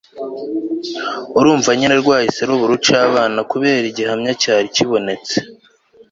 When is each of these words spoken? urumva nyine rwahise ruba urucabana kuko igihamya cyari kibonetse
urumva 1.39 1.69
nyine 1.77 1.95
rwahise 2.01 2.41
ruba 2.47 2.63
urucabana 2.67 3.39
kuko 3.51 3.65
igihamya 3.89 4.31
cyari 4.41 4.67
kibonetse 4.75 5.35